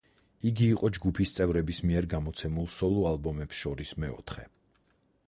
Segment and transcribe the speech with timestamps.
[0.51, 4.49] იგი იყო ჯგუფის წევრების მიერ გამოცემულ სოლო-ალბომებს შორის მეოთხე.